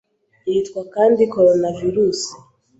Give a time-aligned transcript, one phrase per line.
[0.51, 2.21] Yitwa kandi Coronavirus